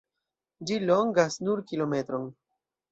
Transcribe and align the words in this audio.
Ĝi 0.71 0.79
longas 0.91 1.39
nur 1.47 1.65
kilometron. 1.71 2.29